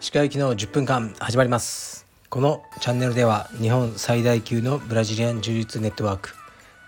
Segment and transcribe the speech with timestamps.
[0.00, 2.06] 石川行きの10分間始まります。
[2.30, 6.30] このチャンネルでは日本最大級のブラジリアン柔術ネットワーク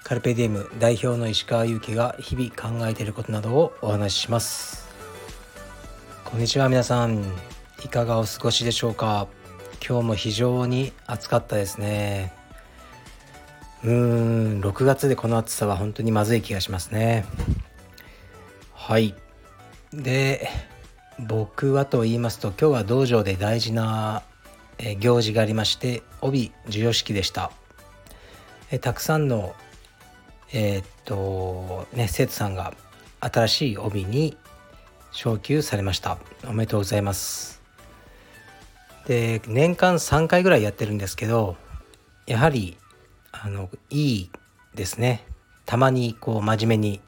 [0.05, 4.89] カルペディエム代表の石川祐希が日々考えていることなどをお話しします。
[6.25, 6.71] こんにちは。
[6.71, 7.23] 皆さん
[7.85, 9.29] いかがお過ごしでしょうか？
[9.87, 12.33] 今日も非常に暑かったですね。
[13.85, 17.25] うーん6月でこの暑さは本当にまずい気がしますね。
[18.75, 19.15] はい。
[19.93, 20.49] で
[21.19, 24.23] 僕はと言いますと今日は道場で大事な
[24.99, 27.51] 行事がありまして帯授与式でした。
[28.71, 29.55] えたくさんの
[30.53, 32.75] えー、っとね生徒さんが
[33.21, 34.37] 新しい帯に
[35.11, 36.19] 昇給されました。
[36.47, 37.61] おめでとうございます。
[39.07, 41.57] で年間3回ぐらいやってるんですけど
[42.27, 42.77] やはり
[43.33, 44.31] あのいい
[44.75, 45.25] ですね。
[45.67, 47.01] たまにこう真面目に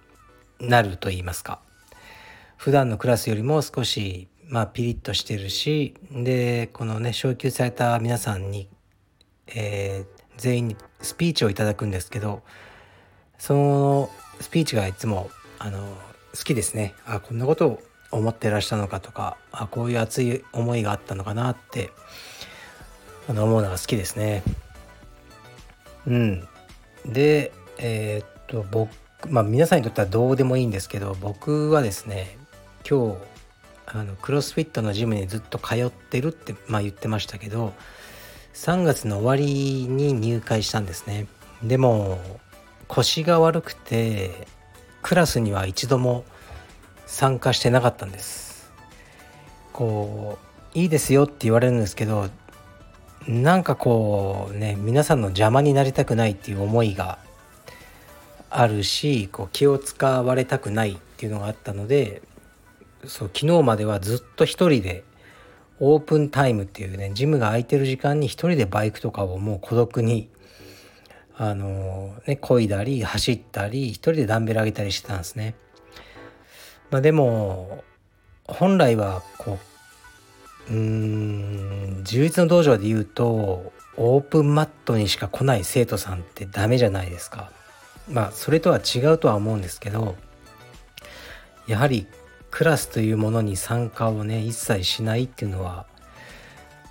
[0.61, 1.61] なると言いますか。
[2.57, 8.69] 普段のクラスよりも少しまあピリッとしてるしでこのね昇給された皆さんに、
[9.49, 12.43] えー、全員にスピーチをいただくんですけど
[13.39, 15.79] そのスピーチがいつもあの
[16.37, 16.95] 好きですね。
[17.07, 21.91] あこんなことを思ってらしたのかとかあこういう熱い思いがあったのかなって
[23.29, 24.43] あの思うのが好きですね。
[26.07, 26.49] うん、
[27.07, 28.91] でえー、っと僕
[29.29, 32.37] まあ皆さんにとってはどうでもいいんですけど僕はですね
[32.89, 33.17] 今日
[33.87, 37.73] あのクロスフィットのジムにずっと通ってるって、まあ、言ってましたけど
[38.55, 41.27] 3月の終わりに入会したんですね。
[41.63, 42.19] でも
[42.89, 44.47] 腰が悪くて
[45.03, 46.25] クラスには一度も
[47.07, 48.73] 参加してなかったんです。
[49.73, 50.39] こ
[50.75, 52.29] ういいですよって言われるんですけど
[53.29, 57.19] なんかこうね皆さんの邪魔になりたくないっていう思いが
[58.51, 62.23] あるしこう気を使われたくないっていうのがあったので
[63.07, 65.05] そう昨日まではずっと一人で
[65.81, 70.29] オープンタイムっていうねジムが空いてる時間に一人でバイクとかをもう孤独に
[71.37, 75.57] あのね漕いだり走ったり一人でダンベル上げたりしてたんですね。
[76.91, 77.83] まあ、でも
[78.47, 79.74] 本来はこう
[80.69, 87.51] うーん充実の道場で言うとオープンマットにしか来ない生徒さんってダメじゃないですか。
[88.09, 90.17] まあそれとは違うとは思うんですけど
[91.67, 92.07] やはり
[92.51, 95.87] クラスというものに参加をね一切しないっていうのは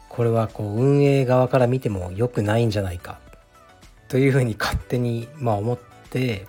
[0.10, 3.20] これはこう運営側から見ても良くないんじゃないか。
[4.10, 5.80] というふうに勝手にまあ思っ
[6.10, 6.48] て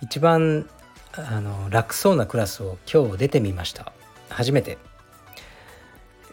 [0.00, 0.68] 一番
[1.12, 3.92] あの楽そうなクラスを今日出てみました。
[4.28, 4.78] 初めて。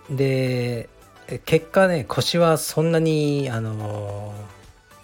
[0.10, 0.90] で
[1.46, 4.34] 結果ね腰はそんなにあの、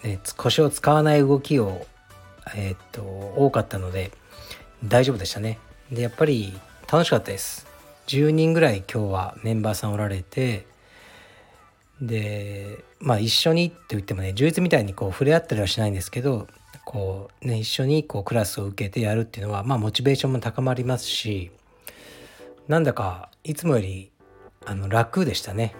[0.02, 1.86] ね、腰を使わない動きを、
[2.56, 4.10] えー、っと多かったので
[4.84, 5.58] 大丈夫でしたね。
[5.90, 6.58] でやっぱり
[6.90, 7.66] 楽しかったです。
[8.08, 10.66] 10人ぐらい今日はメンバーさんおられて
[12.00, 16.46] でまあ一緒にって言ってもね充実みたいにこう触れ合ったりはしないんですけど
[16.84, 21.50] こうね一緒にこうクラスを受けてやるっていうのはまあモチベーションも高まりますし
[22.68, 24.10] なんだかいつもより
[24.66, 25.74] あの楽でしたね。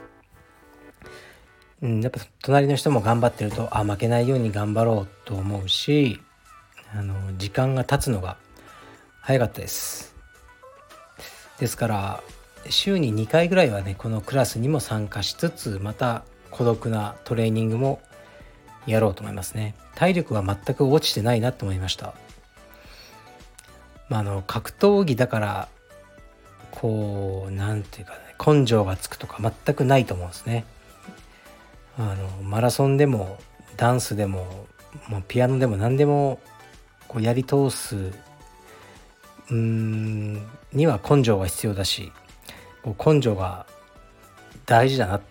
[1.82, 6.22] うん、やっぱ隣の人も頑張ってるとあ負けないように頑張ろうと思うし
[6.94, 8.38] あの時間が経つのが
[9.20, 10.14] 早かったです。
[11.58, 12.22] ですから
[12.70, 18.00] 週に2回ぐらいはねこのクラスにも参加しつつまた孤独なトレーニングも
[18.86, 22.14] やろうと思いますね体力は全く落ちてないなと思いました
[24.08, 25.68] まあ、あの格闘技だから
[26.80, 30.66] こう何て言うか、ね、根性がつくとか全くないと思うんですね。
[31.98, 33.38] あのマラソンでも
[33.78, 34.66] ダンスでも
[35.08, 36.38] もうピアノでも何でも
[37.08, 38.12] こうやり通す
[39.50, 40.34] うん
[40.74, 42.12] には根性が必要だし
[42.82, 43.66] こう根性が
[44.66, 45.22] 大事だなっ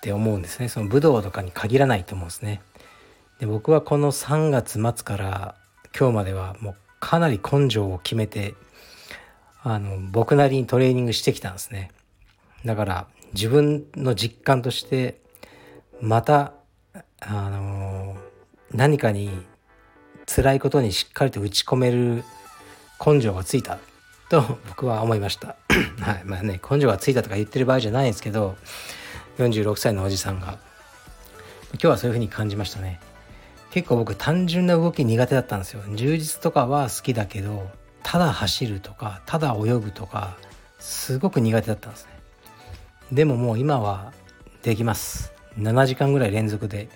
[0.00, 0.68] て思うんですね。
[0.68, 2.62] その武道とかに限らないと思うんですね。
[3.40, 5.54] で僕はこの3月末から
[5.98, 8.54] 今日まではもうかなり根性を決めて
[9.66, 11.90] あの僕なりにトレーニングしてきたんですね。
[12.66, 15.20] だから自分の実感として
[16.02, 16.52] また
[17.20, 18.14] あの
[18.72, 19.30] 何かに
[20.26, 22.24] 辛いことにしっかりと打ち込める
[23.04, 23.78] 根性がついた
[24.28, 25.56] と僕は思いました。
[26.00, 26.22] はい。
[26.24, 28.56] まあね根性がついたとか言ってる場合じゃないんですけど
[29.38, 30.58] 46歳のおじさんが
[31.72, 33.00] 今日はそういう風に感じましたね。
[33.70, 35.82] 結構僕単純な動き苦手だったんですよ。
[35.94, 37.70] 充実とかは好きだけど
[38.04, 40.36] ただ走るとかただ泳ぐとか
[40.78, 42.12] すごく苦手だったんですね。
[43.10, 44.12] でももう今は
[44.62, 45.32] できます。
[45.58, 46.88] 7時間ぐらい連続で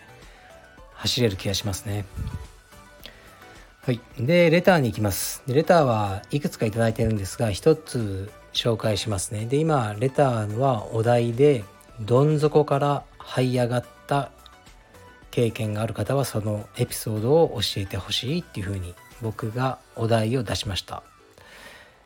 [0.95, 2.05] 走れる気がしますね。
[3.83, 4.01] はい。
[4.19, 5.43] でレターに行きます。
[5.47, 9.47] でレターはいくつか頂いてるんですが一つ紹介しますね。
[9.47, 11.65] で今レターはお題で
[12.01, 14.31] どん底から這い上がった
[15.31, 21.03] 経験がある方はそのエピソードを教えてほしいっていうふうに僕がお題を出しました。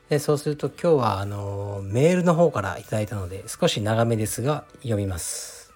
[0.09, 5.73] でそうすると今日はあのメールの方から頂いたので少し長めですが読みます。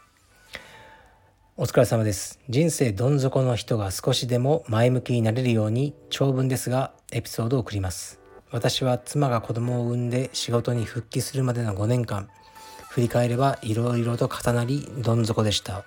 [1.56, 2.38] お疲れ様です。
[2.50, 8.20] 人生どん底の人が少しでも前向きになれるように長文ですがエピソードを送ります。
[8.50, 12.28] 私は妻が子供を産んで仕事に復帰するまでの5年間
[12.90, 15.84] 振り返ればいろいろと重なりどん底でした。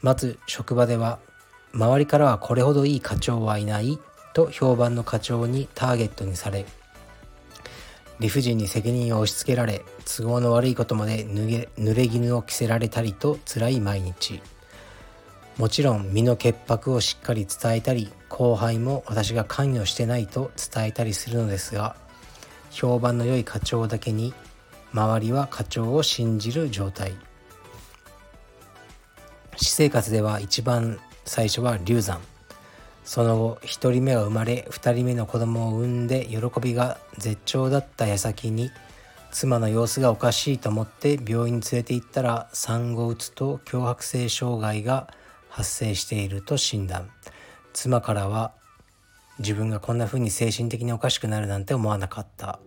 [0.00, 1.18] まず職場では
[1.74, 3.98] 周りからはこれほどいい課長はいない。
[4.32, 6.64] と評判の課長にターゲットにされ
[8.20, 14.40] 理不尽に責任を押し付けられ都合の悪いことまで濡れ衣を着せられたりと辛い毎日。
[15.58, 21.94] もちろん身の潔白をしっかり伝えたり後輩も私が関与してないと伝えたりするのですが
[22.70, 24.32] 評判の良い課長だけに
[24.92, 27.14] 周りは課長を信じる状態。
[29.56, 32.20] 私生活では一番最初は流産。
[33.04, 38.70] その後1人目が生まれ2人目の子供を産んで喜びが絶頂だった矢先に
[39.32, 45.08] 妻の様子がおかしいと思って病院に連れて行ったら産後うつと強迫性障害が
[45.48, 47.10] 発生していると診断。
[47.72, 48.52] 妻からは
[49.38, 52.60] 自分がこんな風に精神的におかしくなるなんて思わなかった。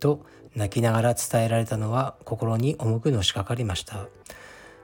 [0.00, 0.26] と
[0.56, 4.08] 泣きながら伝えられたのは心に重くのしかかりました。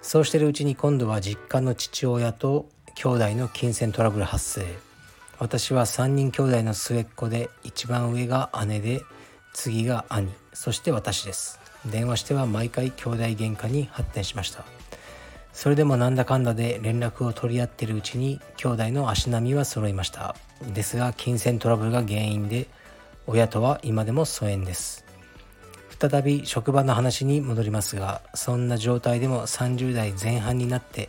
[0.00, 2.69] そうしてるうちに今度は実家の父親と
[3.00, 4.67] 兄弟の金銭トラブル発生。
[5.39, 9.03] 私は3人兄弟の末っ子で一番上が姉で
[9.53, 10.33] 次が兄。
[10.53, 11.61] そして私です。
[11.87, 14.65] 電話しては毎回兄弟喧嘩に発展しました。
[15.53, 20.35] それでもなんだかんだで連絡を取り合ってるうちに兄弟の足並みは揃いました。
[20.75, 22.67] ですが金銭トラブルが原因で
[23.29, 25.05] 親とは今でも疎遠です。
[26.01, 31.09] 再び職場の話に戻りますがそんな状態でも30代前半になって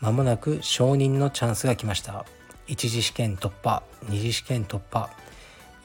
[0.00, 2.24] 間もなく承認のチャンスが来ました。
[2.68, 5.10] 一次試験突破二次試験突破。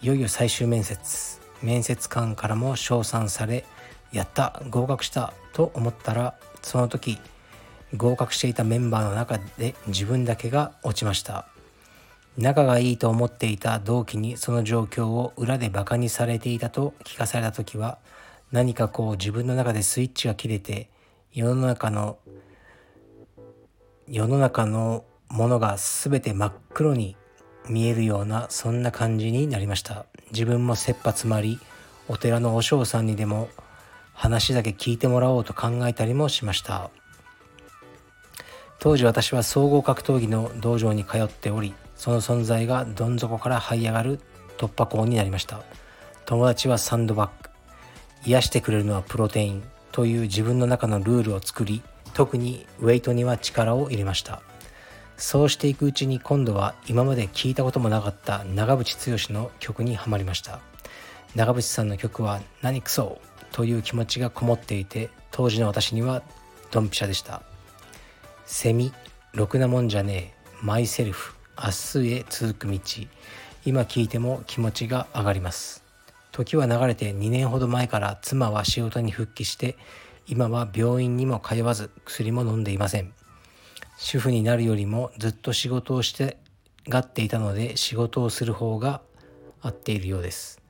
[0.01, 1.39] いよいよ最終面接。
[1.63, 3.65] 面接官からも称賛され
[4.11, 7.17] やった合格したと思ったらその時
[7.95, 11.47] 合格していたメンバーの中で自分だけが落ちました。
[12.37, 17.97] 仲がいいと思っていた同期にその状況を裏でバカにされていたと聞かされた時は
[18.51, 20.89] 何かこう自分の中でスイッチが切れて
[21.33, 22.17] 世の中の
[24.07, 27.15] 世の中のものが全て真っ黒に
[27.69, 30.05] 見えるようなそんな感じになりました。
[30.31, 31.59] 自分も切羽詰まり
[32.09, 33.47] お寺の和尚さんにでも
[34.13, 36.89] 話だけ聞いてもらおうと考えたりもしました。
[38.79, 44.19] 当時私は総合格闘技の道場に通っておりその存在がどん底から這い上がる
[44.57, 45.61] 突破口になりました。
[46.25, 47.49] 友達はサンドバッグ。
[48.25, 51.81] 癒してくれるのはプロテインという自分の中のルールを作り
[52.13, 54.41] 特にウェイトには力を入れました。
[55.17, 60.59] そうしていくうちに今度は今まで聞いたこともなかった長渕剛の曲にはまりました。
[61.35, 63.19] 長渕さんの曲は何クソ
[63.51, 66.21] という気持ちがこもっていて当時の私には
[66.71, 67.41] ドンピシャでした。
[68.45, 68.91] セミ
[69.33, 72.79] ろくなもんじゃねえマイセルフ明日へ続く道。
[73.65, 75.83] 今聞いても気持ちが上がります。
[76.31, 79.77] 時は流れて2年ほど前から妻は仕事に復帰して
[80.27, 83.13] 今は病院にも通わず薬も飲んでいません。
[83.97, 86.37] 主婦になるよりもずっと仕事をして
[86.87, 89.01] がっていたので仕事をする方が
[89.61, 90.61] 合っているようです。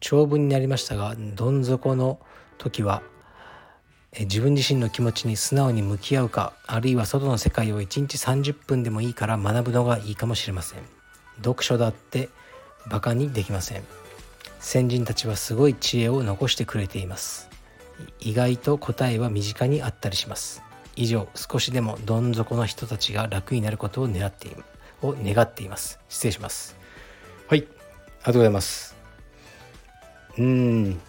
[0.00, 2.20] 長文になりましたがどん底の
[2.56, 3.02] 時は
[4.18, 10.80] 自分自身の気持ちに素直に向き合うかあるいは外の世界を1日30分でもいいから学ぶのがいいかもしれません。
[11.36, 12.28] 読書だって
[12.88, 13.84] バカにできません。
[14.60, 17.47] 先人たちはすごい知恵を残してくれています。
[18.20, 20.62] 意外と答えは身近にあったりします。
[20.96, 24.56] 以上少しでもどん底の人たちが楽になることを狙ってい
[25.02, 26.00] を願っています。
[26.08, 26.76] 失礼します。
[27.46, 27.68] はいあり
[28.18, 28.96] がとうございます。
[30.38, 31.00] うん。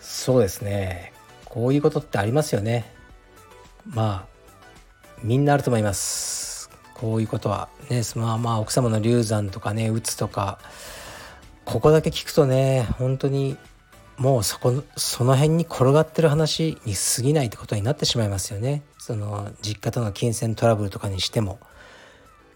[0.00, 1.12] そうですね。
[1.44, 2.94] こういうことってありますよね。
[3.86, 4.32] まあ
[5.22, 6.70] みんなあると思います。
[6.94, 10.60] こういうことはねまあまあ奥様の流産とかねうつとか
[11.64, 13.56] ここだけ聞くとね本当に
[14.22, 18.84] もうそこその辺に転がってる話に過ぎないってことになってしまいますよね。
[18.96, 21.58] その実家との金銭トラブルとかにしても。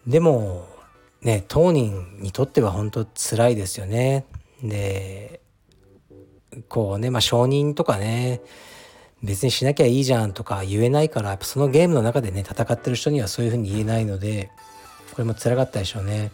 [0.06, 0.68] でも
[1.22, 4.26] ね当人にとっては本当辛いですよね。
[4.62, 5.40] で
[6.68, 8.42] こうねまあ承認とかね
[9.24, 14.52] 別にしなきゃいいじゃんとか言えないからやっぱそのゲームの中でね戦ってる人にはそういうふうに言えないので
[15.14, 16.30] これも辛かったでしょうね。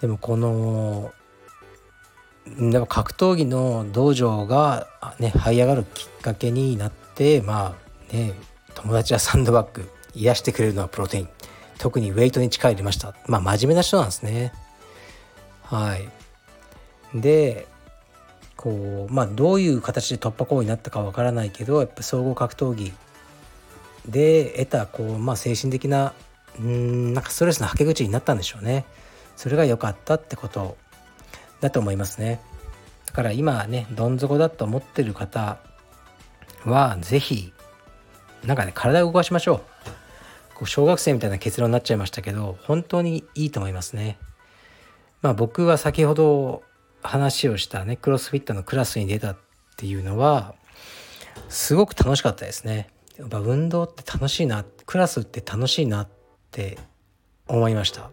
[0.00, 1.12] でもこの
[2.46, 7.74] でも格闘技の道場がね這い上がるきっかけになってま
[8.10, 8.34] あね
[8.74, 11.28] 友達はサンドバッグ癒してくれるのはプロテイン。
[11.78, 13.14] 特にウェイトに力入れました。
[13.26, 14.52] まあ真面目な人なんですね。
[15.62, 16.08] はい。
[17.14, 17.66] で
[18.56, 22.92] こうまあどういう形で突破口になったかわからないけどやっぱ総合格闘技
[24.08, 26.12] で得たこう、まあ、精神的な
[26.58, 28.84] うんなんかストレスのはけ口になったんでしょうね。
[29.36, 30.76] それが良かったってこと。
[31.64, 32.42] だと思いますね。
[33.06, 35.58] だから今ねどん底だと思ってる方
[36.66, 37.54] は是非
[38.44, 39.60] なんかね体を動かしましょう。
[40.56, 44.18] こう小学生みたいな結論になっちゃいましたけど本当にいいと思いますね。
[45.22, 46.62] まあ僕は先ほど
[47.02, 49.36] 話をしたねクロスフィットのクラスに出たっ
[49.78, 50.54] ていうのは
[51.48, 52.90] すごく楽しかったですね。
[53.16, 56.08] やっぱ運動って楽しいなクラスって楽しいなっ
[56.50, 56.78] て
[57.48, 58.10] 思いました。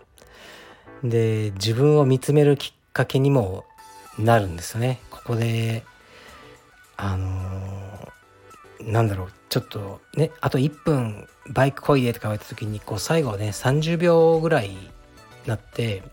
[1.04, 3.66] で自分を見つめるきっかけにも
[4.20, 5.84] なるんですよねここで
[6.98, 14.76] あのー、なんだろうちょっとねあと1分バイクこいでとか言われた時にこう最後ね30秒ぐらい
[15.46, 16.04] なって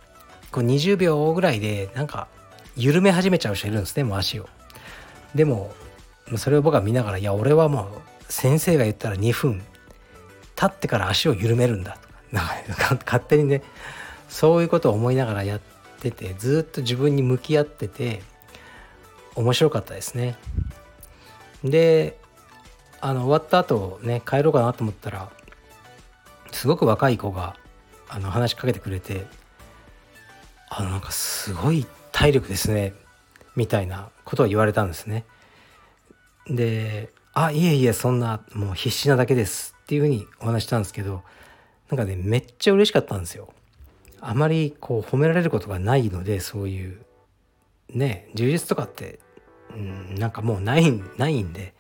[0.51, 2.29] こう20秒ぐらいでなんか
[2.77, 4.49] 緩め始めちゃう人いるんですねもう足を。
[5.35, 5.73] でも
[6.37, 9.67] それを僕は見ながらいや俺はもう先生が言ったら2分立
[10.67, 13.63] ってから足を緩めるんだとかなんか勝手にね
[14.29, 15.78] そういうことを思いながらやって
[16.11, 18.23] てずっと自分に向き合ってて
[19.35, 20.37] 面白かったですね。
[21.65, 22.19] で
[23.01, 25.31] あの終わった後ね帰ろうかなと思ったら
[26.53, 27.57] すごく若い子が
[28.09, 29.27] あの話しかけてくれて
[30.69, 32.95] あのなんかすごい体力ですね
[33.57, 35.25] みたいなことを言われたんですね。
[36.47, 41.23] で「あいえいえそんなもう必死なだけです」っていうふうにお話したんですけど
[41.91, 43.53] なんかねめっちゃ嬉しかったんですよ。
[44.21, 47.01] あまりこう褒められることがないのでそういう
[47.93, 49.19] ね充実とかって、
[49.71, 51.75] うん、なんかもうないないんで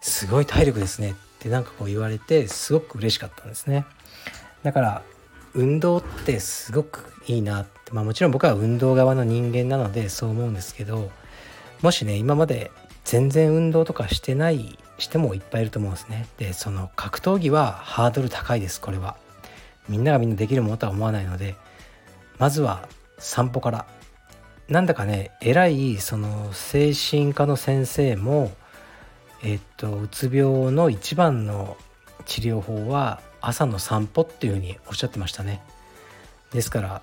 [0.00, 3.84] すごい体力ですねってなんかこう言われてすごく嬉しかったんですね。
[4.62, 5.02] だから
[5.54, 11.10] 運動ってすごくいいなって、まあ、もちろん僕は運動側の人間なのでそう思うんですけど
[11.82, 12.70] もしね今まで
[13.04, 16.28] 全然運動とかしてないしてもいっぱいいると思うんですね。
[16.38, 19.16] でその格闘技はハードル高いですこれは。
[19.88, 21.56] みんながみんなできるものとは思わないので
[22.38, 23.86] まずは散歩から。
[24.68, 28.52] なんだかね偉いその精神科の先生も
[29.42, 31.76] えっとうつ病の一番の
[32.24, 35.60] 治療法は朝の散歩っていうふうにおっしゃってましたね。
[36.52, 37.02] ですから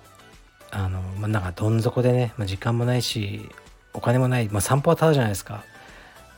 [0.70, 3.50] あの、まあ、なんかどん底でね、まあ、時間もないし
[3.92, 5.62] お金もない、まあ、散歩はただじゃないですか。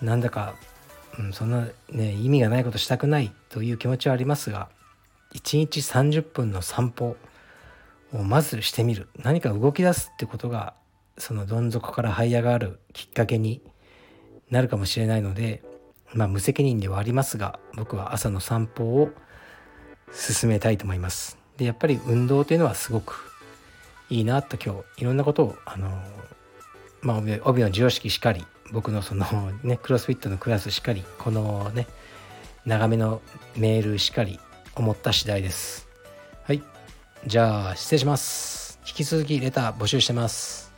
[0.02, 0.54] なんだか、
[1.16, 4.68] うん、そんなね意味がないことしたくないという気持ちはありますが
[5.34, 7.16] 1日30分の散歩
[8.12, 10.74] をまずしてみる何か動き出すってことが
[11.18, 13.62] そのどん底から這い上がるきっかけに
[14.50, 15.62] なるかもしれないので
[16.12, 19.10] まあ無責任ではありますが僕は朝の散歩を
[20.12, 21.38] 進めたいと思います。
[21.56, 23.30] でやっぱり運動というのはすごく
[24.08, 26.02] いいなと今日いろんなことをあの
[27.02, 29.26] まあ帯の常識しかり僕のその
[29.62, 31.86] ねクロスフィットのクラスしかりこのね
[32.64, 33.20] 長めの
[33.56, 34.40] メールしかり
[34.74, 35.88] 思った次第です。
[36.44, 36.62] はい
[37.26, 38.78] じゃあ失礼します。
[38.86, 40.69] 引き続きレター募集してます。